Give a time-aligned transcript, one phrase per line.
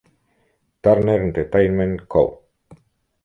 [0.81, 2.23] Turner Entertainment Co.